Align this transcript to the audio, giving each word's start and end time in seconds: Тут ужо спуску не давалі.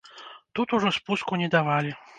Тут 0.55 0.73
ужо 0.79 0.95
спуску 0.97 1.41
не 1.43 1.55
давалі. 1.59 1.99